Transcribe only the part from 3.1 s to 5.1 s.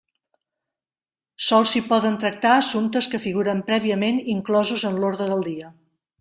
que figuren prèviament inclosos en